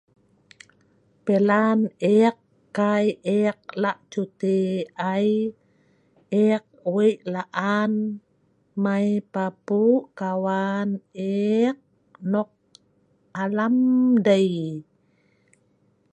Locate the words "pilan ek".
1.23-2.37